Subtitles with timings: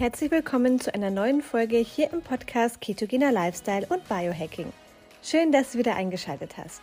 [0.00, 4.72] Herzlich willkommen zu einer neuen Folge hier im Podcast Ketogener Lifestyle und Biohacking.
[5.22, 6.80] Schön, dass du wieder eingeschaltet hast.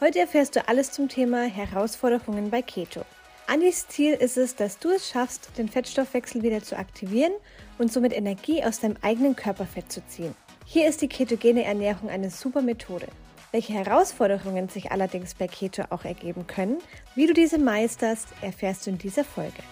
[0.00, 3.02] Heute erfährst du alles zum Thema Herausforderungen bei Keto.
[3.48, 7.34] Andis Ziel ist es, dass du es schaffst, den Fettstoffwechsel wieder zu aktivieren
[7.76, 10.34] und somit Energie aus deinem eigenen Körperfett zu ziehen.
[10.64, 13.08] Hier ist die ketogene Ernährung eine super Methode.
[13.52, 16.78] Welche Herausforderungen sich allerdings bei Keto auch ergeben können,
[17.14, 19.62] wie du diese meisterst, erfährst du in dieser Folge.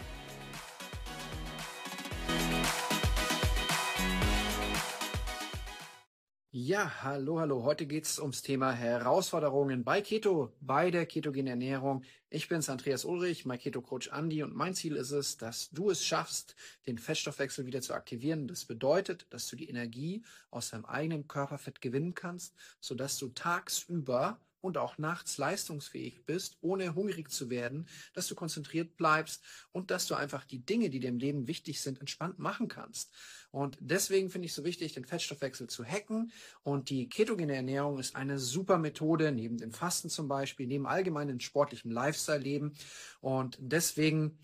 [6.69, 7.63] Ja, hallo, hallo.
[7.63, 12.03] Heute geht es ums Thema Herausforderungen bei Keto, bei der ketogenen Ernährung.
[12.29, 16.05] Ich bin's, Andreas Ulrich, mein Keto-Coach Andi und mein Ziel ist es, dass du es
[16.05, 16.57] schaffst,
[16.89, 18.49] den Fettstoffwechsel wieder zu aktivieren.
[18.49, 24.41] Das bedeutet, dass du die Energie aus deinem eigenen Körperfett gewinnen kannst, sodass du tagsüber
[24.61, 30.07] und auch nachts leistungsfähig bist, ohne hungrig zu werden, dass du konzentriert bleibst und dass
[30.07, 33.13] du einfach die Dinge, die dir im Leben wichtig sind, entspannt machen kannst.
[33.51, 36.33] Und deswegen finde ich es so wichtig, den Fettstoffwechsel zu hacken.
[36.63, 41.41] Und die ketogene Ernährung ist eine super Methode, neben dem Fasten zum Beispiel, neben allgemeinen
[41.41, 42.75] sportlichem Lifestyle-Leben.
[43.21, 44.39] Und deswegen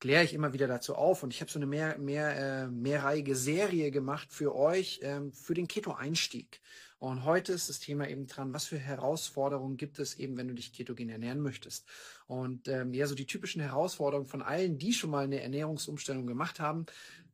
[0.00, 3.36] kläre ich immer wieder dazu auf und ich habe so eine mehr, mehr, äh, mehrreihige
[3.36, 6.60] Serie gemacht für euch, ähm, für den Keto-Einstieg.
[7.00, 10.54] Und heute ist das Thema eben dran, was für Herausforderungen gibt es eben, wenn du
[10.54, 11.88] dich ketogen ernähren möchtest.
[12.26, 16.60] Und ähm, ja, so die typischen Herausforderungen von allen, die schon mal eine Ernährungsumstellung gemacht
[16.60, 16.84] haben,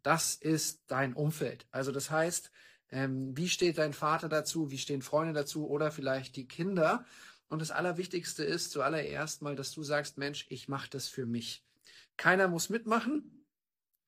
[0.05, 1.67] das ist dein Umfeld.
[1.73, 2.53] Also das heißt,
[2.93, 7.05] ähm, wie steht dein Vater dazu, wie stehen Freunde dazu oder vielleicht die Kinder.
[7.49, 11.65] Und das Allerwichtigste ist zuallererst mal, dass du sagst, Mensch, ich mache das für mich.
[12.17, 13.36] Keiner muss mitmachen,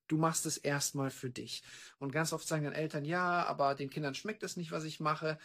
[0.09, 1.62] du machst es erstmal für dich.
[1.98, 5.00] Und ganz oft sagen dann Eltern, ja, aber den Kindern schmeckt es nicht, was ich
[5.00, 5.39] mache.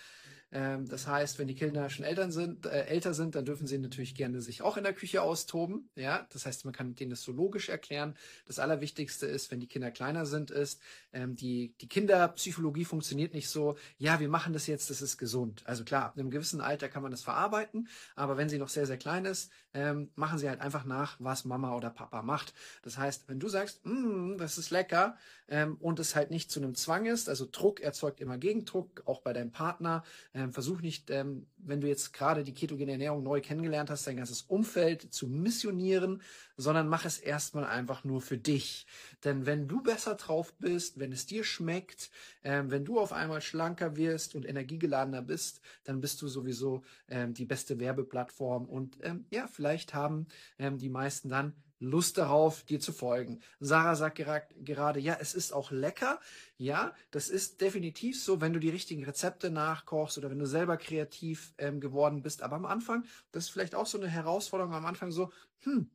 [0.54, 3.80] Ähm, das heißt, wenn die Kinder schon Eltern sind, äh, älter sind, dann dürfen sie
[3.80, 5.90] natürlich gerne sich auch in der Küche austoben.
[5.95, 8.16] Ja, das heißt, man kann denen das so logisch erklären.
[8.45, 10.80] Das Allerwichtigste ist, wenn die Kinder kleiner sind, ist,
[11.11, 15.64] ähm, die, die Kinderpsychologie funktioniert nicht so, ja, wir machen das jetzt, das ist gesund.
[15.66, 18.86] Also klar, ab einem gewissen Alter kann man das verarbeiten, aber wenn sie noch sehr,
[18.86, 22.54] sehr klein ist, ähm, machen sie halt einfach nach, was Mama oder Papa macht.
[22.83, 25.17] Das heißt, wenn du sagst, mm, das ist lecker
[25.48, 29.22] ähm, und es halt nicht zu einem Zwang ist, also Druck erzeugt immer Gegendruck, auch
[29.22, 30.04] bei deinem Partner,
[30.36, 34.17] ähm, versuch nicht, ähm, wenn du jetzt gerade die ketogene Ernährung neu kennengelernt hast, dein
[34.17, 36.21] ganzes Umfeld zu missionieren,
[36.58, 38.86] sondern mach es erstmal einfach nur für dich.
[39.23, 42.11] Denn wenn du besser drauf bist, wenn es dir schmeckt,
[42.43, 47.33] ähm, wenn du auf einmal schlanker wirst und energiegeladener bist, dann bist du sowieso ähm,
[47.33, 48.65] die beste Werbeplattform.
[48.65, 50.27] Und ähm, ja, vielleicht haben
[50.59, 51.53] ähm, die meisten dann
[51.83, 53.42] Lust darauf, dir zu folgen.
[53.60, 56.20] Sarah sagt gerade, ja, es ist auch lecker.
[56.58, 60.77] Ja, das ist definitiv so, wenn du die richtigen Rezepte nachkochst oder wenn du selber
[60.77, 62.42] kreativ ähm, geworden bist.
[62.42, 65.89] Aber am Anfang, das ist vielleicht auch so eine Herausforderung am Anfang so, hm,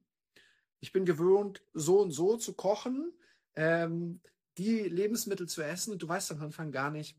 [0.81, 3.12] ich bin gewöhnt, so und so zu kochen,
[3.56, 4.20] ähm,
[4.59, 7.16] die Lebensmittel zu essen und du weißt am Anfang gar nicht,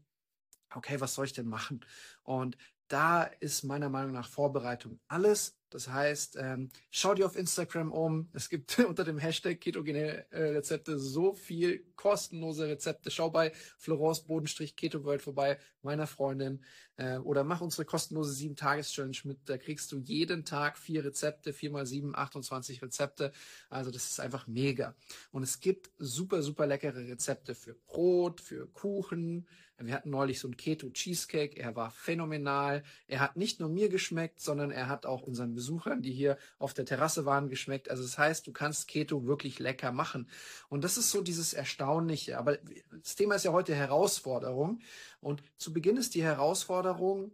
[0.75, 1.81] okay, was soll ich denn machen?
[2.23, 2.57] Und
[2.89, 8.29] da ist meiner Meinung nach Vorbereitung alles das heißt, ähm, schau dir auf Instagram um.
[8.33, 13.11] Es gibt unter dem Hashtag ketogene äh, Rezepte so viel kostenlose Rezepte.
[13.11, 16.63] Schau bei Florence Bodenstrich Keto World vorbei, meiner Freundin.
[16.95, 19.37] Äh, oder mach unsere kostenlose 7-Tages-Challenge mit.
[19.45, 23.31] Da kriegst du jeden Tag vier Rezepte, vier mal sieben, 28 Rezepte.
[23.69, 24.95] Also das ist einfach mega.
[25.31, 29.47] Und es gibt super, super leckere Rezepte für Brot, für Kuchen.
[29.81, 31.57] Wir hatten neulich so ein Keto Cheesecake.
[31.57, 32.83] Er war phänomenal.
[33.07, 36.73] Er hat nicht nur mir geschmeckt, sondern er hat auch unseren Besuchern, die hier auf
[36.73, 37.89] der Terrasse waren, geschmeckt.
[37.89, 40.29] Also das heißt, du kannst Keto wirklich lecker machen.
[40.67, 42.37] Und das ist so dieses Erstaunliche.
[42.37, 42.57] Aber
[42.91, 44.81] das Thema ist ja heute Herausforderung.
[45.21, 47.31] Und zu Beginn ist die Herausforderung,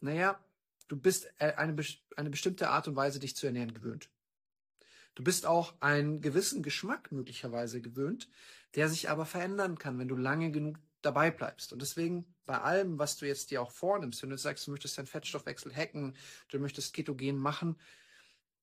[0.00, 0.38] naja,
[0.88, 1.76] du bist äh, eine,
[2.16, 4.10] eine bestimmte Art und Weise, dich zu ernähren gewöhnt.
[5.14, 8.28] Du bist auch einen gewissen Geschmack möglicherweise gewöhnt,
[8.74, 11.72] der sich aber verändern kann, wenn du lange genug dabei bleibst.
[11.72, 14.98] Und deswegen bei allem, was du jetzt dir auch vornimmst, wenn du sagst, du möchtest
[14.98, 16.16] deinen Fettstoffwechsel hacken,
[16.48, 17.78] du möchtest ketogen machen,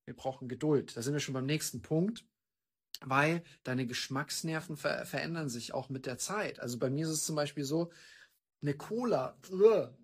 [0.05, 0.95] wir brauchen Geduld.
[0.95, 2.25] Da sind wir schon beim nächsten Punkt
[3.01, 6.59] weil deine Geschmacksnerven ver verändern sich auch mit der Zeit.
[6.59, 7.91] Also bei mir ist es zum Beispiel so,
[8.61, 9.37] eine Cola,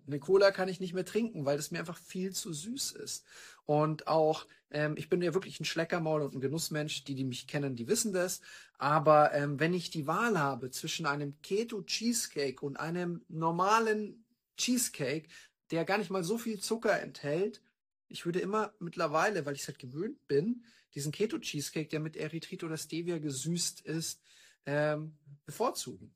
[0.06, 3.26] eine Cola kann ich nicht mehr trinken, weil es mir einfach viel zu süß ist.
[3.66, 7.46] Und auch, ähm, ich bin ja wirklich ein Schleckermaul und ein Genussmensch, die, die mich
[7.46, 8.40] kennen, die wissen das.
[8.78, 14.24] Aber ähm, wenn ich die Wahl habe zwischen einem Keto Cheesecake und einem normalen
[14.56, 15.28] Cheesecake,
[15.70, 17.62] der gar nicht mal so viel Zucker enthält,
[18.08, 20.64] ich würde immer mittlerweile, weil ich es halt gewöhnt bin,
[20.94, 24.22] diesen Keto Cheesecake, der mit Erythrit oder Stevia gesüßt ist,
[24.66, 26.14] ähm, bevorzugen.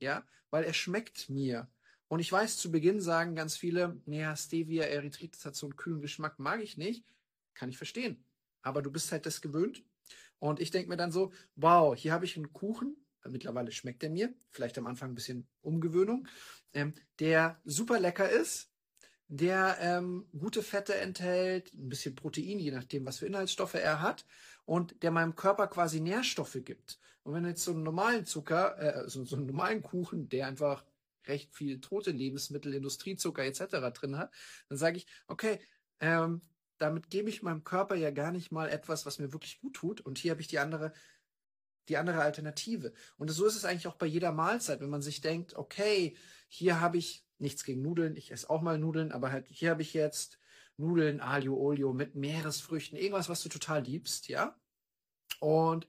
[0.00, 1.68] Ja, weil er schmeckt mir.
[2.08, 5.76] Und ich weiß, zu Beginn sagen ganz viele, naja, Stevia, Erythrit, das hat so einen
[5.76, 7.04] kühlen Geschmack, mag ich nicht.
[7.54, 8.24] Kann ich verstehen.
[8.62, 9.84] Aber du bist halt das gewöhnt.
[10.38, 12.96] Und ich denke mir dann so, wow, hier habe ich einen Kuchen,
[13.26, 16.28] mittlerweile schmeckt er mir, vielleicht am Anfang ein bisschen Umgewöhnung,
[16.72, 18.70] ähm, der super lecker ist,
[19.26, 24.24] der ähm, gute Fette enthält, ein bisschen Protein, je nachdem, was für Inhaltsstoffe er hat,
[24.64, 26.98] und der meinem Körper quasi Nährstoffe gibt.
[27.22, 30.46] Und wenn du jetzt so einen normalen Zucker, äh, so, so einen normalen Kuchen, der
[30.46, 30.84] einfach
[31.28, 33.92] recht viel tote Lebensmittel, Industriezucker etc.
[33.92, 34.32] drin hat,
[34.68, 35.60] dann sage ich, okay,
[36.00, 36.42] ähm,
[36.78, 40.00] damit gebe ich meinem Körper ja gar nicht mal etwas, was mir wirklich gut tut.
[40.00, 40.92] Und hier habe ich die andere,
[41.88, 42.92] die andere Alternative.
[43.16, 46.16] Und so ist es eigentlich auch bei jeder Mahlzeit, wenn man sich denkt, okay,
[46.48, 49.82] hier habe ich nichts gegen Nudeln, ich esse auch mal Nudeln, aber halt hier habe
[49.82, 50.38] ich jetzt
[50.76, 54.56] Nudeln, Alio, Olio mit Meeresfrüchten, irgendwas, was du total liebst, ja?
[55.40, 55.88] Und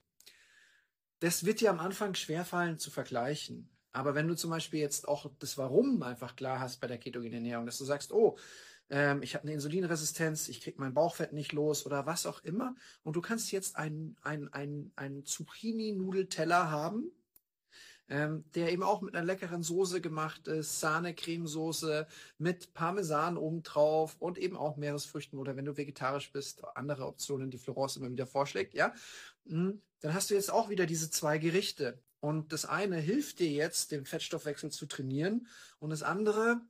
[1.20, 3.70] das wird dir am Anfang schwerfallen zu vergleichen.
[3.92, 7.34] Aber wenn du zum Beispiel jetzt auch das Warum einfach klar hast bei der ketogenen
[7.34, 8.38] Ernährung, dass du sagst, oh,
[8.90, 12.76] ähm, ich habe eine Insulinresistenz, ich kriege mein Bauchfett nicht los oder was auch immer.
[13.04, 17.12] Und du kannst jetzt einen, einen, einen, einen Zucchini-Nudelteller haben,
[18.10, 22.08] ähm, der eben auch mit einer leckeren Soße gemacht ist, Sahne-Cremesoße
[22.40, 27.60] mit Parmesan obendrauf und eben auch Meeresfrüchten oder wenn du vegetarisch bist, andere Optionen, die
[27.60, 28.94] Florence immer wieder vorschlägt, ja,
[29.46, 32.02] hm, dann hast du jetzt auch wieder diese zwei Gerichte.
[32.20, 35.48] Und das eine hilft dir jetzt, den Fettstoffwechsel zu trainieren
[35.80, 36.62] und das andere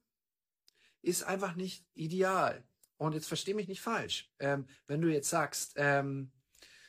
[1.02, 2.64] ist einfach nicht ideal.
[2.98, 4.30] Und jetzt versteh mich nicht falsch.
[4.40, 6.32] Ähm, wenn du jetzt sagst, ähm,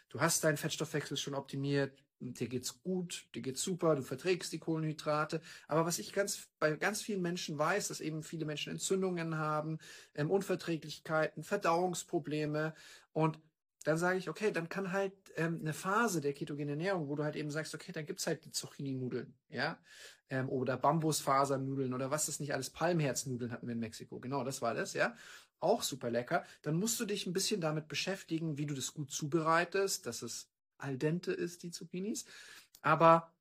[0.08, 4.58] du hast deinen Fettstoffwechsel schon optimiert, dir geht's gut, dir geht's super, du verträgst die
[4.58, 5.40] Kohlenhydrate.
[5.68, 9.78] Aber was ich ganz bei ganz vielen Menschen weiß, dass eben viele Menschen Entzündungen haben,
[10.14, 12.74] ähm, Unverträglichkeiten, Verdauungsprobleme
[13.12, 13.38] und
[13.84, 17.24] dann sage ich, okay, dann kann halt ähm, eine Phase der ketogenen Ernährung, wo du
[17.24, 19.78] halt eben sagst, okay, dann gibt's halt die Zucchini-Nudeln, ja,
[20.28, 24.60] ähm, oder Bambusfasernudeln oder was das nicht alles, Palmherznudeln hatten wir in Mexiko, genau, das
[24.60, 25.16] war das, ja,
[25.60, 26.44] auch super lecker.
[26.62, 30.50] Dann musst du dich ein bisschen damit beschäftigen, wie du das gut zubereitest, dass es
[30.78, 32.24] al dente ist, die Zucchinis,
[32.82, 33.32] aber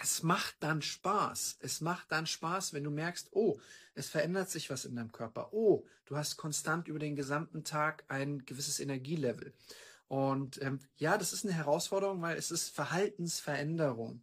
[0.00, 1.58] es macht dann Spaß.
[1.60, 3.58] Es macht dann Spaß, wenn du merkst, oh,
[3.94, 5.52] es verändert sich was in deinem Körper.
[5.52, 9.52] Oh, du hast konstant über den gesamten Tag ein gewisses Energielevel.
[10.06, 14.22] Und ähm, ja, das ist eine Herausforderung, weil es ist Verhaltensveränderung.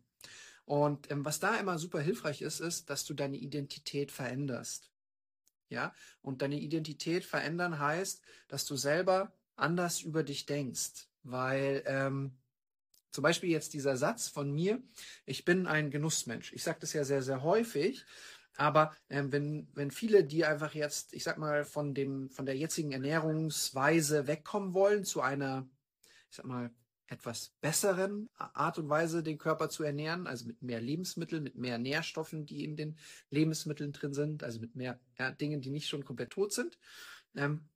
[0.65, 4.89] Und ähm, was da immer super hilfreich ist, ist, dass du deine Identität veränderst.
[5.69, 12.37] Ja, und deine Identität verändern heißt, dass du selber anders über dich denkst, weil ähm,
[13.15, 14.83] zum Beispiel jetzt dieser Satz von mir,
[15.25, 16.53] ich bin ein Genussmensch.
[16.53, 18.05] Ich sage das ja sehr, sehr häufig,
[18.57, 22.57] aber ähm, wenn, wenn viele, die einfach jetzt, ich sag mal, von dem, von der
[22.57, 25.67] jetzigen Ernährungsweise wegkommen wollen zu einer,
[26.29, 26.71] ich sag mal,
[27.07, 31.77] etwas besseren Art und Weise den Körper zu ernähren, also mit mehr Lebensmitteln, mit mehr
[31.77, 32.97] Nährstoffen, die in den
[33.29, 36.77] Lebensmitteln drin sind, also mit mehr ja, Dingen, die nicht schon komplett tot sind,
[37.35, 37.69] ähm,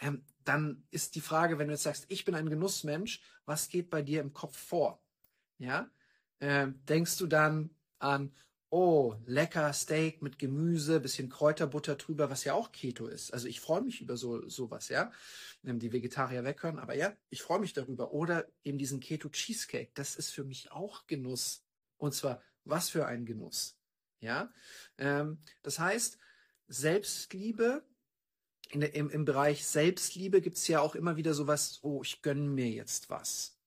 [0.00, 3.90] ähm, dann ist die Frage, wenn du jetzt sagst, ich bin ein Genussmensch, was geht
[3.90, 5.02] bei dir im Kopf vor?
[5.58, 5.90] Ja,
[6.40, 8.32] ähm, denkst du dann an,
[8.70, 13.32] oh, lecker Steak mit Gemüse, bisschen Kräuterbutter drüber, was ja auch Keto ist.
[13.32, 15.10] Also ich freue mich über so sowas, ja.
[15.64, 18.12] Ähm, die Vegetarier weghören, aber ja, ich freue mich darüber.
[18.12, 21.64] Oder eben diesen Keto Cheesecake, das ist für mich auch Genuss.
[21.96, 23.76] Und zwar, was für ein Genuss.
[24.20, 24.52] Ja,
[24.98, 26.18] ähm, das heißt,
[26.68, 27.84] Selbstliebe
[28.74, 32.48] der, im, im Bereich Selbstliebe gibt es ja auch immer wieder sowas, oh, ich gönne
[32.48, 33.58] mir jetzt was.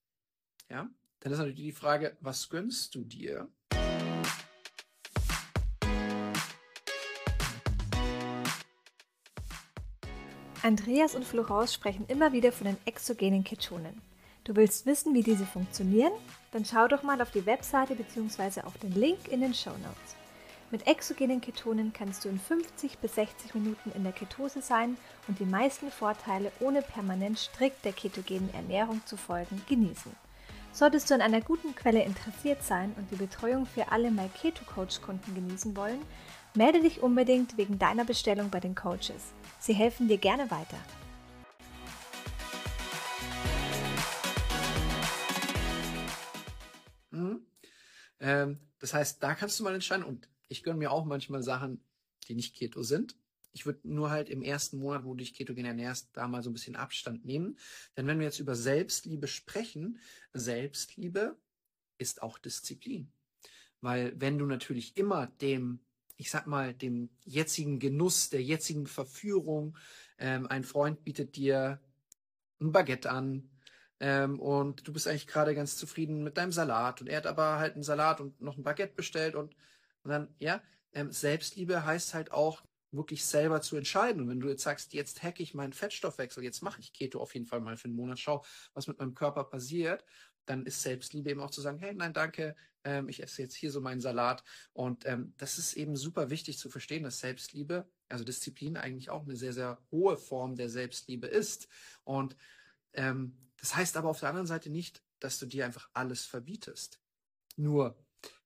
[0.70, 0.90] Ja,
[1.20, 3.50] dann ist natürlich die Frage, was gönnst du dir?
[10.64, 14.00] Andreas und Florence sprechen immer wieder von den exogenen Ketonen.
[14.44, 16.14] Du willst wissen, wie diese funktionieren?
[16.52, 18.62] Dann schau doch mal auf die Webseite bzw.
[18.62, 20.21] auf den Link in den Show Notes.
[20.72, 24.96] Mit exogenen Ketonen kannst du in 50 bis 60 Minuten in der Ketose sein
[25.28, 30.16] und die meisten Vorteile ohne permanent strikt der ketogenen Ernährung zu folgen genießen.
[30.72, 34.64] Solltest du an einer guten Quelle interessiert sein und die Betreuung für alle My Keto
[34.64, 36.00] Coach Kunden genießen wollen,
[36.54, 39.34] melde dich unbedingt wegen deiner Bestellung bei den Coaches.
[39.60, 40.78] Sie helfen dir gerne weiter.
[47.10, 47.46] Mhm.
[48.22, 51.84] Ähm, das heißt, da kannst du mal entscheiden und ich gönne mir auch manchmal Sachen,
[52.28, 53.16] die nicht Keto sind.
[53.54, 56.50] Ich würde nur halt im ersten Monat, wo du dich ketogen ernährst, da mal so
[56.50, 57.58] ein bisschen Abstand nehmen.
[57.98, 60.00] Denn wenn wir jetzt über Selbstliebe sprechen,
[60.34, 61.38] Selbstliebe
[61.98, 63.12] ist auch Disziplin.
[63.82, 65.80] Weil wenn du natürlich immer dem,
[66.16, 69.78] ich sag mal, dem jetzigen Genuss, der jetzigen Verführung,
[70.18, 71.82] ähm, ein Freund bietet dir
[72.62, 73.50] ein Baguette an,
[74.02, 77.60] ähm, und du bist eigentlich gerade ganz zufrieden mit deinem Salat und er hat aber
[77.60, 79.56] halt einen Salat und noch ein Baguette bestellt und
[80.10, 80.62] dann, ja,
[80.94, 84.22] ähm, Selbstliebe heißt halt auch, wirklich selber zu entscheiden.
[84.22, 87.34] Und wenn du jetzt sagst, jetzt hacke ich meinen Fettstoffwechsel, jetzt mache ich Keto auf
[87.34, 88.44] jeden Fall mal für einen Monat, schau,
[88.74, 90.04] was mit meinem Körper passiert,
[90.46, 93.72] dann ist Selbstliebe eben auch zu sagen, hey, nein, danke, ähm, ich esse jetzt hier
[93.72, 94.44] so meinen Salat.
[94.74, 99.24] Und ähm, das ist eben super wichtig zu verstehen, dass Selbstliebe, also Disziplin eigentlich auch
[99.24, 101.68] eine sehr, sehr hohe Form der Selbstliebe ist.
[102.04, 102.36] Und
[102.94, 107.00] ähm, das heißt aber auf der anderen Seite nicht, dass du dir einfach alles verbietest.
[107.56, 107.96] Nur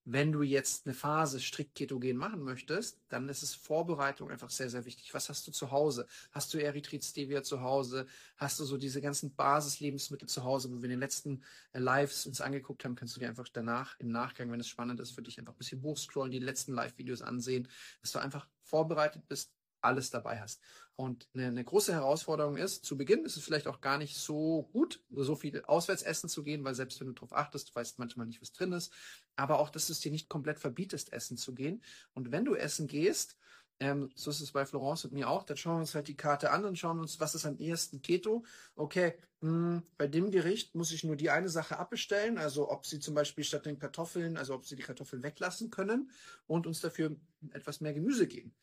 [0.06, 4.70] wenn du jetzt eine Phase strikt ketogen machen möchtest, dann ist es Vorbereitung einfach sehr,
[4.70, 5.14] sehr wichtig.
[5.16, 6.08] Was hast du zu Hause?
[6.32, 8.06] Hast du Erythrit Stevia zu Hause?
[8.38, 11.44] Hast du so diese ganzen Basislebensmittel zu Hause, wo wir in den letzten
[11.74, 15.00] äh, Lives uns angeguckt haben, kannst du dir einfach danach, im Nachgang, wenn es spannend
[15.00, 17.68] ist, für dich einfach ein bisschen hochscrollen, die letzten Live-Videos ansehen,
[18.02, 19.54] dass du einfach vorbereitet bist,
[19.86, 20.62] alles dabei hast.
[20.96, 24.70] Und eine, eine, große Herausforderung ist, zu Beginn ist es vielleicht auch gar nicht so
[24.72, 28.00] gut, so viel auswärts essen zu gehen, weil selbst wenn du darauf achtest, du weißt
[28.00, 28.94] manchmal nicht, was drin ist,
[29.36, 31.84] aber auch, dass du es dir nicht komplett verbietest, essen zu gehen.
[32.14, 33.38] Und wenn du essen gehst,
[33.80, 36.16] ähm, so ist es bei Florence und mir auch, dann schauen wir uns halt die
[36.16, 38.46] Karte an und schauen uns, was ist am ehesten Keto.
[38.76, 42.86] Okay, mh, hm, bei dem Gericht muss ich nur die eine Sache abbestellen, also ob
[42.86, 46.10] sie zum Beispiel statt den Kartoffeln, also ob sie die Kartoffeln weglassen können
[46.48, 47.18] und uns dafür
[47.52, 48.56] etwas mehr Gemüse geben.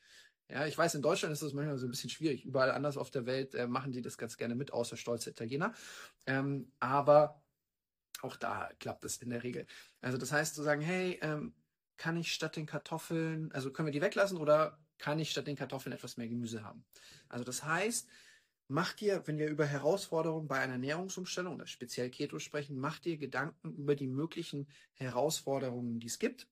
[0.52, 2.44] Ja, ich weiß, in Deutschland ist das manchmal so ein bisschen schwierig.
[2.44, 5.72] Überall anders auf der Welt äh, machen die das ganz gerne mit, außer stolze Italiener.
[6.26, 7.42] Ähm, aber
[8.20, 9.66] auch da klappt es in der Regel.
[10.02, 11.54] Also das heißt zu sagen, hey, ähm,
[11.96, 15.56] kann ich statt den Kartoffeln, also können wir die weglassen oder kann ich statt den
[15.56, 16.84] Kartoffeln etwas mehr Gemüse haben?
[17.30, 18.06] Also das heißt,
[18.68, 23.16] mach dir, wenn wir über Herausforderungen bei einer Ernährungsumstellung oder speziell Keto sprechen, mach dir
[23.16, 26.46] Gedanken über die möglichen Herausforderungen, die es gibt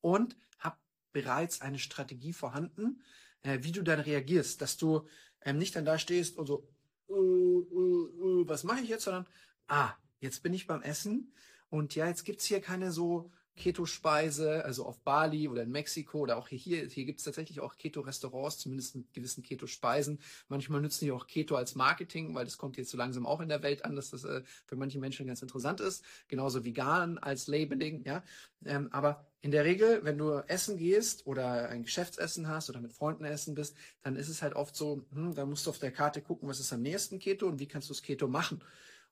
[0.00, 0.80] und hab
[1.12, 3.02] bereits eine Strategie vorhanden,
[3.42, 5.06] äh, wie du dann reagierst, dass du
[5.42, 6.68] ähm, nicht dann da stehst und so,
[7.08, 9.26] uh, uh, uh, was mache ich jetzt, sondern,
[9.68, 11.32] ah, jetzt bin ich beim Essen
[11.70, 16.38] und ja, jetzt gibt's hier keine so Keto-Speise, also auf Bali oder in Mexiko oder
[16.38, 20.20] auch hier, hier gibt es tatsächlich auch Keto-Restaurants, zumindest mit gewissen Keto-Speisen.
[20.48, 23.48] Manchmal nutzen die auch Keto als Marketing, weil das kommt jetzt so langsam auch in
[23.48, 26.02] der Welt an, dass das äh, für manche Menschen ganz interessant ist.
[26.28, 28.22] Genauso vegan als Labeling, ja.
[28.64, 32.92] Ähm, aber in der Regel, wenn du essen gehst oder ein Geschäftsessen hast oder mit
[32.92, 35.92] Freunden essen bist, dann ist es halt oft so, hm, da musst du auf der
[35.92, 38.60] Karte gucken, was ist am nächsten Keto und wie kannst du das Keto machen.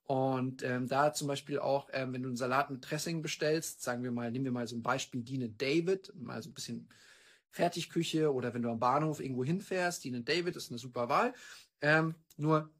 [0.07, 4.03] Und ähm, da zum Beispiel auch, ähm, wenn du einen Salat mit Dressing bestellst, sagen
[4.03, 6.87] wir mal, nehmen wir mal so ein Beispiel Dine David, mal so ein bisschen
[7.49, 11.33] Fertigküche oder wenn du am Bahnhof irgendwo hinfährst, Dine David ist eine super Wahl.
[11.81, 12.71] Ähm, nur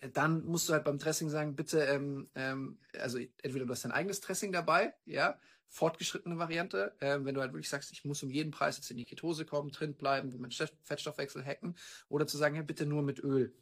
[0.00, 3.84] äh, dann musst du halt beim Dressing sagen, bitte, ähm, ähm, also entweder du hast
[3.84, 5.38] dein eigenes Dressing dabei, ja,
[5.68, 8.96] fortgeschrittene Variante, äh, wenn du halt wirklich sagst, ich muss um jeden Preis jetzt in
[8.96, 11.76] die Ketose kommen, drin bleiben, meinen Fettstoffwechsel hacken,
[12.08, 13.54] oder zu sagen, ja, bitte nur mit Öl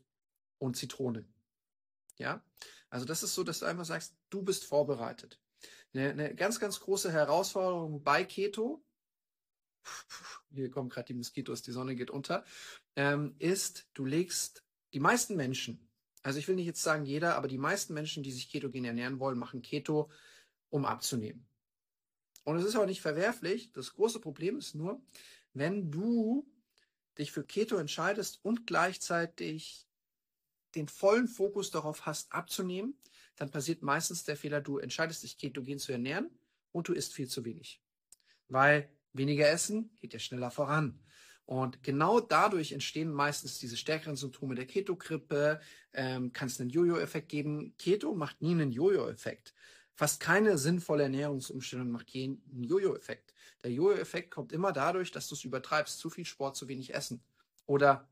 [0.58, 1.26] und Zitrone.
[2.18, 2.44] Ja,
[2.88, 5.40] also das ist so, dass du einfach sagst, du bist vorbereitet.
[5.92, 8.84] Eine, eine ganz, ganz große Herausforderung bei Keto,
[10.50, 12.44] hier kommen gerade die Moskitos, die Sonne geht unter,
[12.96, 15.86] ähm, ist, du legst die meisten Menschen,
[16.26, 19.20] also ich will nicht jetzt sagen jeder, aber die meisten Menschen, die sich ketogen ernähren
[19.20, 20.10] wollen, machen Keto,
[20.70, 21.46] um abzunehmen.
[22.42, 23.70] Und es ist auch nicht verwerflich.
[23.72, 25.00] Das große Problem ist nur,
[25.52, 26.50] wenn du
[27.16, 29.85] dich für Keto entscheidest und gleichzeitig
[30.76, 32.96] den vollen Fokus darauf hast, abzunehmen,
[33.36, 36.30] dann passiert meistens der Fehler, du entscheidest dich ketogen zu ernähren
[36.72, 37.82] und du isst viel zu wenig.
[38.48, 40.98] Weil weniger Essen geht ja schneller voran.
[41.44, 45.60] Und genau dadurch entstehen meistens diese stärkeren Symptome der Ketogrippe,
[45.92, 47.74] ähm, kann es einen Jojo-Effekt geben.
[47.78, 49.54] Keto macht nie einen Jojo-Effekt.
[49.94, 53.32] Fast keine sinnvolle Ernährungsumstellung macht einen Jojo-Effekt.
[53.62, 55.98] Der Jojo-Effekt kommt immer dadurch, dass du es übertreibst.
[55.98, 57.22] Zu viel Sport, zu wenig Essen.
[57.64, 58.08] Oder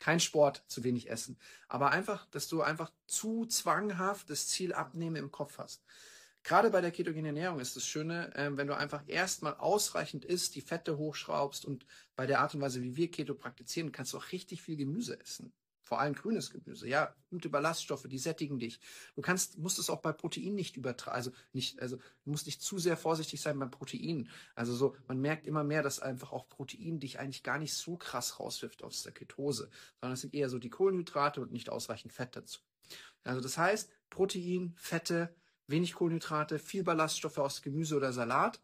[0.00, 1.38] kein Sport, zu wenig Essen.
[1.68, 5.84] Aber einfach, dass du einfach zu zwanghaft das Ziel abnehmen im Kopf hast.
[6.42, 10.54] Gerade bei der ketogenen Ernährung ist das Schöne, äh, wenn du einfach erstmal ausreichend isst,
[10.54, 14.18] die Fette hochschraubst und bei der Art und Weise, wie wir Keto praktizieren, kannst du
[14.18, 15.52] auch richtig viel Gemüse essen
[15.90, 18.78] vor allem grünes Gemüse, ja, gute Ballaststoffe, die sättigen dich.
[19.16, 22.62] Du kannst, musst es auch bei Protein nicht übertragen, also nicht, also du musst nicht
[22.62, 24.28] zu sehr vorsichtig sein beim Protein.
[24.54, 27.96] Also so, man merkt immer mehr, dass einfach auch Protein dich eigentlich gar nicht so
[27.96, 29.68] krass rauswirft aus der Ketose,
[30.00, 32.60] sondern es sind eher so die Kohlenhydrate und nicht ausreichend Fett dazu.
[33.24, 35.34] Also das heißt, Protein, Fette,
[35.66, 38.60] wenig Kohlenhydrate, viel Ballaststoffe aus Gemüse oder Salat.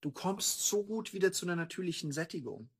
[0.00, 2.70] Du kommst so gut wieder zu einer natürlichen Sättigung.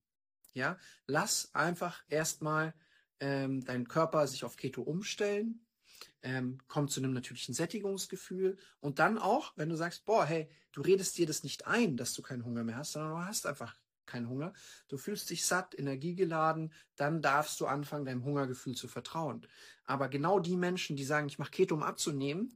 [0.54, 2.74] Ja, lass einfach erstmal
[3.22, 5.64] ähm, dein Körper sich auf Keto umstellen,
[6.22, 10.80] ähm, kommt zu einem natürlichen Sättigungsgefühl und dann auch, wenn du sagst, boah, hey, du
[10.80, 13.76] redest dir das nicht ein, dass du keinen Hunger mehr hast, sondern du hast einfach
[14.06, 14.52] keinen Hunger,
[14.88, 19.46] du fühlst dich satt, energiegeladen, dann darfst du anfangen, deinem Hungergefühl zu vertrauen.
[19.84, 22.52] Aber genau die Menschen, die sagen, ich mache Keto, um abzunehmen,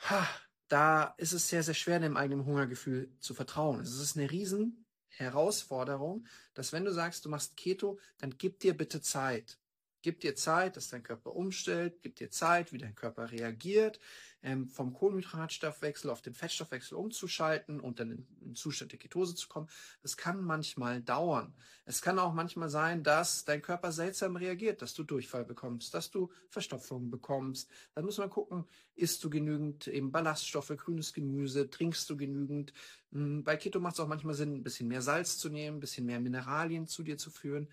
[0.00, 0.26] ha,
[0.66, 3.80] da ist es sehr, sehr schwer, dem eigenen Hungergefühl zu vertrauen.
[3.80, 8.76] Es ist eine riesen Herausforderung, dass wenn du sagst, du machst Keto, dann gib dir
[8.76, 9.58] bitte Zeit.
[10.02, 14.00] Gib dir Zeit, dass dein Körper umstellt, gib dir Zeit, wie dein Körper reagiert,
[14.42, 19.48] ähm, vom Kohlenhydratstoffwechsel auf den Fettstoffwechsel umzuschalten und dann in, in Zustand der Ketose zu
[19.48, 19.68] kommen.
[20.02, 21.54] Das kann manchmal dauern.
[21.84, 26.10] Es kann auch manchmal sein, dass dein Körper seltsam reagiert, dass du Durchfall bekommst, dass
[26.10, 27.70] du Verstopfung bekommst.
[27.94, 32.72] Dann muss man gucken, isst du genügend eben Ballaststoffe, grünes Gemüse, trinkst du genügend.
[33.12, 35.80] Hm, bei Keto macht es auch manchmal Sinn, ein bisschen mehr Salz zu nehmen, ein
[35.80, 37.68] bisschen mehr Mineralien zu dir zu führen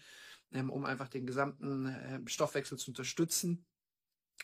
[0.52, 3.66] ähm, um einfach den gesamten äh, Stoffwechsel zu unterstützen.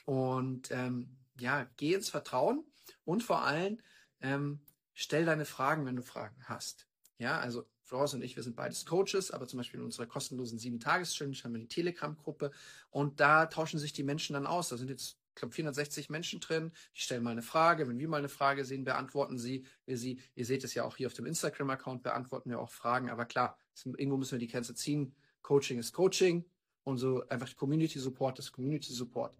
[0.06, 2.64] Und ähm, ja, geh ins Vertrauen
[3.06, 3.80] und vor allem
[4.22, 4.62] ähm,
[4.94, 6.88] stell deine Fragen, wenn du Fragen hast.
[7.18, 10.58] Ja, also Florence und ich, wir sind beides Coaches, aber zum Beispiel in unserer kostenlosen
[10.58, 12.52] sieben-Tages-Challenge haben wir die Telegram-Gruppe
[12.90, 14.70] und da tauschen sich die Menschen dann aus.
[14.70, 16.72] Da sind jetzt, ich glaube, 460 Menschen drin.
[16.96, 17.88] Die stellen mal eine Frage.
[17.88, 20.20] Wenn wir mal eine Frage sehen, beantworten sie, wir sie.
[20.36, 23.10] Ihr seht es ja auch hier auf dem Instagram-Account, beantworten wir auch Fragen.
[23.10, 25.14] Aber klar, irgendwo müssen wir die Grenze ziehen.
[25.42, 26.46] Coaching ist Coaching
[26.84, 29.36] und so einfach Community Support ist Community Support.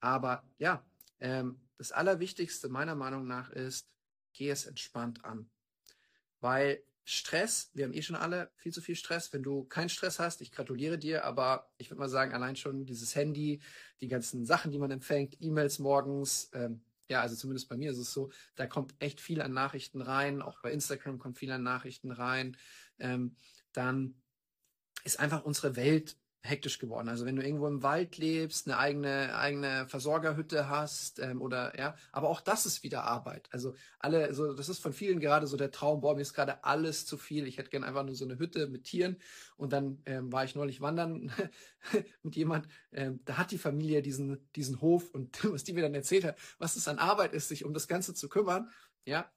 [0.00, 0.84] Aber ja,
[1.20, 3.88] ähm, das Allerwichtigste meiner Meinung nach ist,
[4.32, 5.50] geh es entspannt an.
[6.40, 9.32] Weil Stress, wir haben eh schon alle viel zu viel Stress.
[9.32, 12.86] Wenn du keinen Stress hast, ich gratuliere dir, aber ich würde mal sagen, allein schon
[12.86, 13.60] dieses Handy,
[14.00, 17.98] die ganzen Sachen, die man empfängt, E-Mails morgens, ähm, ja, also zumindest bei mir ist
[17.98, 21.62] es so, da kommt echt viel an Nachrichten rein, auch bei Instagram kommt viel an
[21.62, 22.56] Nachrichten rein.
[22.98, 23.36] Ähm,
[23.72, 24.14] dann
[25.04, 27.08] ist einfach unsere Welt hektisch geworden.
[27.08, 31.96] Also wenn du irgendwo im Wald lebst, eine eigene eigene Versorgerhütte hast ähm, oder ja,
[32.12, 33.48] aber auch das ist wieder Arbeit.
[33.50, 36.02] Also alle, so das ist von vielen gerade so der Traum.
[36.02, 37.46] Boah, mir ist gerade alles zu viel.
[37.46, 39.16] Ich hätte gern einfach nur so eine Hütte mit Tieren.
[39.56, 41.32] Und dann ähm, war ich neulich wandern
[42.22, 42.68] mit jemand.
[42.92, 46.38] Ähm, da hat die Familie diesen diesen Hof und was die mir dann erzählt hat,
[46.58, 48.70] was es an Arbeit ist, sich um das Ganze zu kümmern.
[49.06, 49.32] Ja,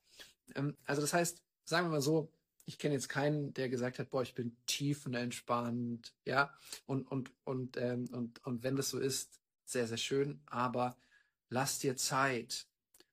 [0.55, 2.33] ähm, also das heißt, sagen wir mal so,
[2.67, 6.53] ich kenne jetzt keinen, der gesagt hat, boah, ich bin tiefenentspannt, ja.
[6.85, 10.97] Und, und, und, ähm, und, und wenn das so ist, sehr, sehr schön, aber
[11.49, 12.67] lass dir Zeit.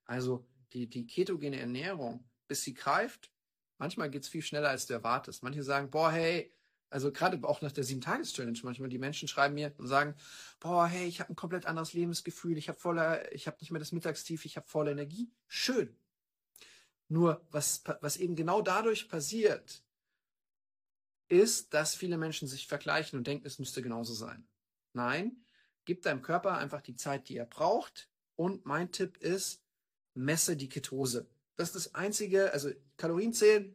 [0.05, 3.31] Also die, die ketogene Ernährung, bis sie greift,
[3.79, 5.45] manchmal geht es viel schneller, als du erwartest.
[5.45, 6.53] Manche sagen, boah, hey,
[6.91, 10.17] also gerade auch nach der Sieben-Tages-Challenge manchmal, die Menschen schreiben mir und sagen,
[10.59, 13.79] boah, hey, ich habe ein komplett anderes Lebensgefühl, ich habe voller, ich habe nicht mehr
[13.79, 15.31] das Mittagstief, ich habe volle Energie.
[15.47, 15.97] Schön.
[17.09, 19.85] Nur was, was eben genau dadurch passiert,
[21.29, 24.47] ist, dass viele Menschen sich vergleichen und denken, es müsste genauso sein.
[24.93, 25.45] Nein,
[25.85, 28.09] gib deinem Körper einfach die Zeit, die er braucht.
[28.37, 29.63] Und mein Tipp ist,
[30.15, 31.29] messe die Ketose.
[31.57, 33.75] Das ist das einzige, also Kalorien zählen,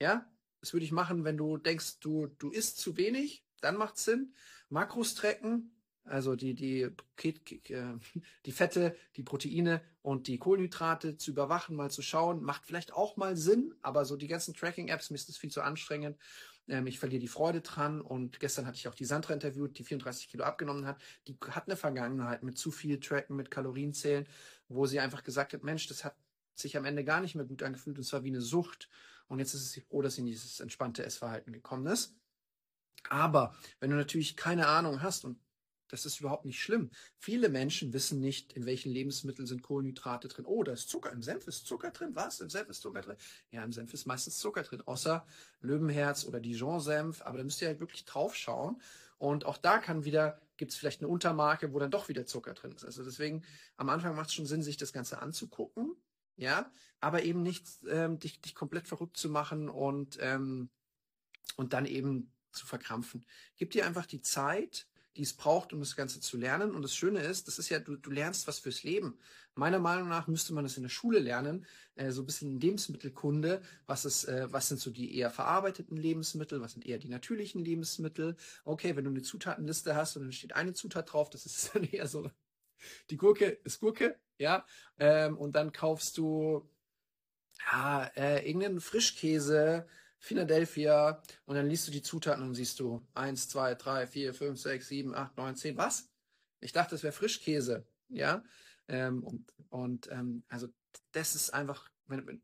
[0.00, 3.98] ja, das würde ich machen, wenn du denkst, du, du isst zu wenig, dann macht
[3.98, 4.34] Sinn.
[4.68, 5.72] Makros tracken,
[6.08, 7.98] also die, die, äh,
[8.46, 13.16] die Fette, die Proteine und die Kohlenhydrate zu überwachen, mal zu schauen, macht vielleicht auch
[13.16, 16.16] mal Sinn, aber so die ganzen Tracking-Apps, mir ist das viel zu anstrengend.
[16.68, 19.84] Ähm, ich verliere die Freude dran und gestern hatte ich auch die Sandra interviewt, die
[19.84, 21.00] 34 Kilo abgenommen hat.
[21.26, 24.26] Die hat eine Vergangenheit mit zu viel Tracken, mit Kalorienzählen,
[24.68, 26.16] wo sie einfach gesagt hat, Mensch, das hat
[26.54, 28.88] sich am Ende gar nicht mehr gut angefühlt und zwar wie eine Sucht.
[29.28, 32.14] Und jetzt ist es froh, dass sie in dieses entspannte Essverhalten gekommen ist.
[33.10, 35.38] Aber wenn du natürlich keine Ahnung hast und
[35.88, 36.90] das ist überhaupt nicht schlimm.
[37.16, 40.46] Viele Menschen wissen nicht, in welchen Lebensmitteln sind Kohlenhydrate drin.
[40.46, 41.12] Oh, da ist Zucker.
[41.12, 42.14] Im Senf ist Zucker drin.
[42.14, 42.40] Was?
[42.40, 43.16] Im Senf ist Zucker drin?
[43.50, 45.26] Ja, im Senf ist meistens Zucker drin, außer
[45.60, 47.22] Löwenherz oder Dijon-Senf.
[47.22, 48.80] Aber da müsst ihr halt wirklich drauf schauen.
[49.18, 52.54] Und auch da kann wieder, gibt es vielleicht eine Untermarke, wo dann doch wieder Zucker
[52.54, 52.84] drin ist.
[52.84, 53.42] Also deswegen,
[53.76, 55.96] am Anfang macht es schon Sinn, sich das Ganze anzugucken.
[56.36, 56.70] Ja,
[57.00, 60.70] aber eben nicht ähm, dich, dich komplett verrückt zu machen und, ähm,
[61.56, 63.24] und dann eben zu verkrampfen.
[63.56, 64.86] Gib dir einfach die Zeit,
[65.18, 66.74] die es braucht, um das Ganze zu lernen.
[66.74, 69.18] Und das Schöne ist, das ist ja, du, du lernst was fürs Leben.
[69.56, 73.60] Meiner Meinung nach müsste man das in der Schule lernen, äh, so ein bisschen Lebensmittelkunde.
[73.86, 76.60] Was ist, äh, was sind so die eher verarbeiteten Lebensmittel?
[76.60, 78.36] Was sind eher die natürlichen Lebensmittel?
[78.64, 81.82] Okay, wenn du eine Zutatenliste hast und dann steht eine Zutat drauf, das ist dann
[81.82, 82.30] eher so,
[83.10, 84.64] die Gurke ist Gurke, ja.
[85.00, 86.70] Ähm, und dann kaufst du
[87.72, 93.48] ja, äh, irgendeinen Frischkäse, Philadelphia und dann liest du die Zutaten und siehst du 1,
[93.48, 95.76] 2, 3, 4, 5, 6, 7, 8, 9, 10.
[95.76, 96.08] Was?
[96.60, 97.86] Ich dachte, das wäre Frischkäse.
[98.08, 98.42] Ja.
[98.88, 100.68] Ähm, und und ähm, also
[101.12, 102.42] das ist einfach, wenn, wenn,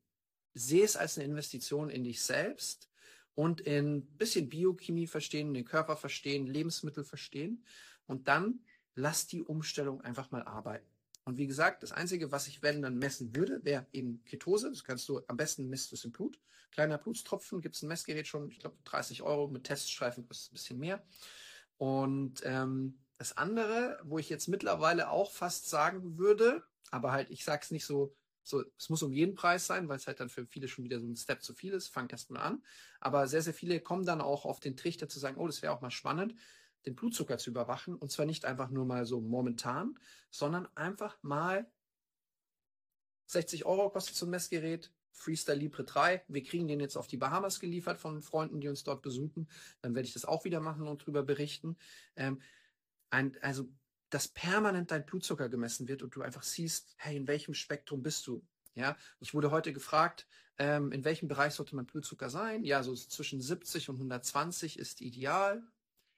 [0.52, 2.90] sehe es als eine Investition in dich selbst
[3.34, 7.64] und in ein bisschen Biochemie verstehen, den Körper verstehen, Lebensmittel verstehen.
[8.06, 8.60] Und dann
[8.94, 10.86] lass die Umstellung einfach mal arbeiten.
[11.24, 14.70] Und wie gesagt, das Einzige, was ich, wenn dann messen würde, wäre eben Ketose.
[14.70, 16.38] Das kannst du am besten misst du es im Blut.
[16.70, 20.54] Kleiner Blutstropfen, gibt es ein Messgerät schon, ich glaube 30 Euro mit Teststreifen kostet ein
[20.54, 21.02] bisschen mehr.
[21.78, 27.44] Und ähm, das andere, wo ich jetzt mittlerweile auch fast sagen würde, aber halt, ich
[27.44, 30.46] sag's nicht so, so, es muss um jeden Preis sein, weil es halt dann für
[30.46, 31.88] viele schon wieder so ein Step zu viel ist.
[31.88, 32.62] Fang erst mal an.
[33.00, 35.72] Aber sehr, sehr viele kommen dann auch auf den Trichter zu sagen, oh, das wäre
[35.72, 36.34] auch mal spannend.
[36.86, 37.96] Den Blutzucker zu überwachen.
[37.96, 39.98] Und zwar nicht einfach nur mal so momentan,
[40.30, 41.70] sondern einfach mal
[43.26, 46.24] 60 Euro kostet so ein Messgerät, Freestyle Libre 3.
[46.28, 49.48] Wir kriegen den jetzt auf die Bahamas geliefert von Freunden, die uns dort besuchen.
[49.80, 51.76] Dann werde ich das auch wieder machen und darüber berichten.
[52.16, 52.40] Ähm,
[53.10, 53.68] ein, also,
[54.10, 58.26] dass permanent dein Blutzucker gemessen wird und du einfach siehst, hey, in welchem Spektrum bist
[58.26, 58.44] du?
[58.74, 60.26] Ja, ich wurde heute gefragt,
[60.58, 62.64] ähm, in welchem Bereich sollte mein Blutzucker sein?
[62.64, 65.62] Ja, so zwischen 70 und 120 ist ideal.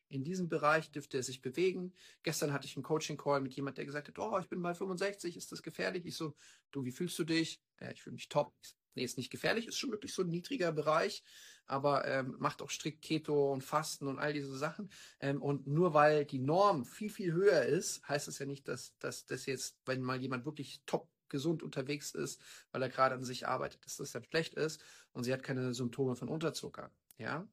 [0.08, 1.92] In diesem Bereich dürfte er sich bewegen.
[2.22, 5.36] Gestern hatte ich einen Coaching-Call mit jemand, der gesagt hat, oh, ich bin bei 65,
[5.36, 6.06] ist das gefährlich?
[6.06, 6.34] Ich so,
[6.70, 7.60] du, wie fühlst du dich?
[7.80, 8.54] Ja, ich fühle mich top.
[8.94, 11.22] Nee, ist nicht gefährlich, ist schon wirklich so ein niedriger Bereich,
[11.66, 14.90] aber ähm, macht auch strikt Keto und Fasten und all diese Sachen.
[15.20, 18.96] Ähm, und nur weil die Norm viel, viel höher ist, heißt es ja nicht, dass,
[18.98, 22.40] dass das jetzt, wenn mal jemand wirklich top gesund unterwegs ist,
[22.70, 25.74] weil er gerade an sich arbeitet, dass das dann schlecht ist und sie hat keine
[25.74, 26.90] Symptome von Unterzucker.
[27.18, 27.46] Ja,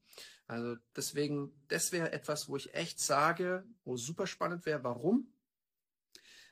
[0.47, 4.84] also deswegen, das wäre etwas, wo ich echt sage, wo super spannend wäre.
[4.84, 5.27] Warum?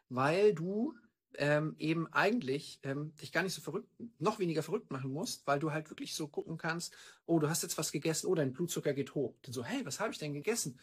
[0.10, 0.94] Weil du
[1.36, 3.88] ähm, eben eigentlich ähm, dich gar nicht so verrückt,
[4.20, 6.94] noch weniger verrückt machen musst, weil du halt wirklich so gucken kannst,
[7.26, 9.36] oh, du hast jetzt was gegessen, oh, dein Blutzucker geht hoch.
[9.44, 10.80] Dann so, hey, was habe ich denn gegessen?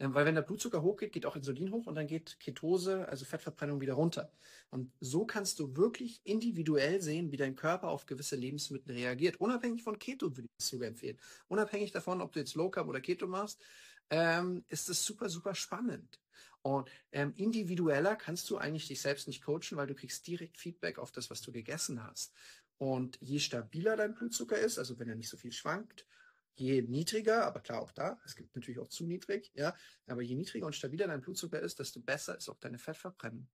[0.00, 3.24] Ähm, weil wenn der Blutzucker hochgeht, geht auch Insulin hoch und dann geht Ketose, also
[3.26, 4.32] Fettverbrennung, wieder runter.
[4.70, 9.36] Und so kannst du wirklich individuell sehen, wie dein Körper auf gewisse Lebensmittel reagiert.
[9.40, 11.18] Unabhängig von Keto würde ich das sogar empfehlen.
[11.48, 13.62] Unabhängig davon, ob du jetzt Low Carb oder Keto machst,
[14.08, 16.18] ähm, ist es super, super spannend.
[16.62, 20.98] Und ähm, individueller kannst du eigentlich dich selbst nicht coachen, weil du kriegst direkt Feedback
[20.98, 22.32] auf das, was du gegessen hast.
[22.78, 26.06] Und je stabiler dein Blutzucker ist, also wenn er nicht so viel schwankt
[26.54, 29.74] je niedriger, aber klar auch da, es gibt natürlich auch zu niedrig, ja,
[30.06, 33.48] aber je niedriger und stabiler dein Blutzucker ist, desto besser ist auch deine Fettverbrennung.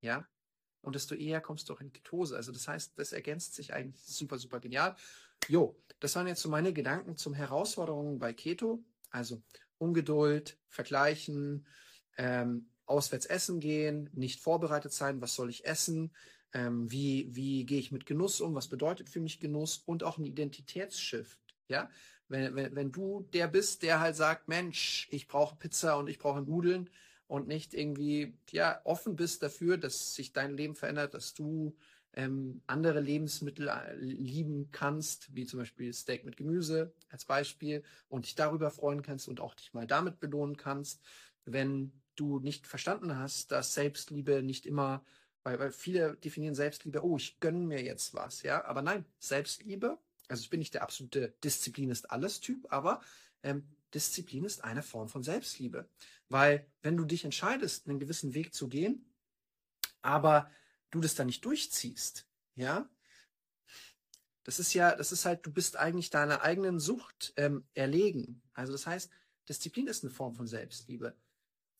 [0.00, 0.26] Ja,
[0.82, 2.36] und desto eher kommst du auch in Ketose.
[2.36, 4.96] Also das heißt, das ergänzt sich eigentlich super, super genial.
[5.48, 8.82] Jo, das waren jetzt so meine Gedanken zum Herausforderungen bei Keto.
[9.10, 9.42] Also
[9.78, 11.66] Ungeduld, vergleichen,
[12.16, 16.12] ähm, auswärts essen gehen, nicht vorbereitet sein, was soll ich essen,
[16.52, 20.18] ähm, wie, wie gehe ich mit Genuss um, was bedeutet für mich Genuss und auch
[20.18, 21.38] ein Identitätsshift.
[21.70, 21.90] Ja,
[22.28, 26.18] wenn, wenn, wenn du der bist, der halt sagt, Mensch, ich brauche Pizza und ich
[26.18, 26.90] brauche Nudeln
[27.26, 31.76] und nicht irgendwie, ja, offen bist dafür, dass sich dein Leben verändert, dass du
[32.12, 38.26] ähm, andere Lebensmittel äh, lieben kannst, wie zum Beispiel Steak mit Gemüse als Beispiel, und
[38.26, 41.00] dich darüber freuen kannst und auch dich mal damit belohnen kannst,
[41.44, 45.04] wenn du nicht verstanden hast, dass Selbstliebe nicht immer,
[45.42, 49.98] weil, weil viele definieren Selbstliebe, oh, ich gönne mir jetzt was, ja, aber nein, Selbstliebe
[50.30, 53.00] also ich bin nicht der absolute Disziplin ist alles Typ, aber
[53.42, 55.88] ähm, Disziplin ist eine Form von Selbstliebe.
[56.28, 59.04] Weil wenn du dich entscheidest, einen gewissen Weg zu gehen,
[60.02, 60.50] aber
[60.90, 62.88] du das dann nicht durchziehst, ja,
[64.44, 68.42] das ist ja, das ist halt, du bist eigentlich deiner eigenen Sucht ähm, erlegen.
[68.54, 69.10] Also das heißt,
[69.48, 71.16] Disziplin ist eine Form von Selbstliebe.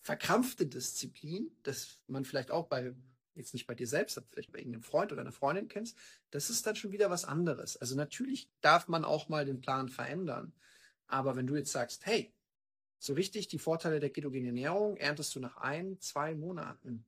[0.02, 2.94] Verkrampfte Disziplin, das man vielleicht auch bei
[3.40, 5.96] jetzt nicht bei dir selbst, aber vielleicht bei irgendeinem Freund oder einer Freundin kennst,
[6.30, 7.76] das ist dann schon wieder was anderes.
[7.76, 10.52] Also natürlich darf man auch mal den Plan verändern.
[11.06, 12.32] Aber wenn du jetzt sagst, hey,
[12.98, 17.04] so richtig die Vorteile der ketogenen Ernährung erntest du nach ein, zwei Monaten.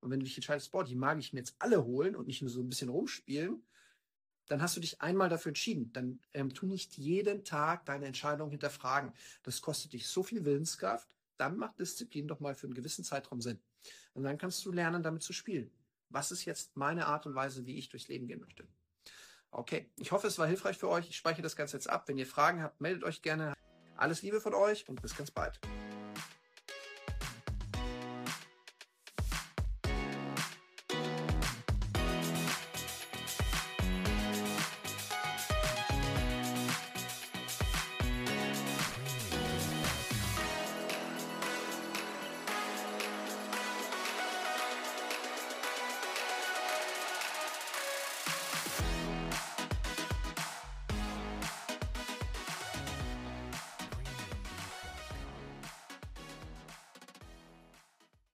[0.00, 2.42] Und wenn du dich entscheidest, boah, die mag ich mir jetzt alle holen und nicht
[2.42, 3.62] nur so ein bisschen rumspielen,
[4.48, 5.92] dann hast du dich einmal dafür entschieden.
[5.92, 9.12] Dann ähm, tu nicht jeden Tag deine Entscheidung hinterfragen.
[9.42, 11.15] Das kostet dich so viel Willenskraft.
[11.36, 13.60] Dann macht Disziplin doch mal für einen gewissen Zeitraum Sinn.
[14.14, 15.70] Und dann kannst du lernen, damit zu spielen.
[16.08, 18.66] Was ist jetzt meine Art und Weise, wie ich durchs Leben gehen möchte?
[19.50, 21.08] Okay, ich hoffe, es war hilfreich für euch.
[21.08, 22.08] Ich speichere das Ganze jetzt ab.
[22.08, 23.54] Wenn ihr Fragen habt, meldet euch gerne.
[23.96, 25.58] Alles Liebe von euch und bis ganz bald.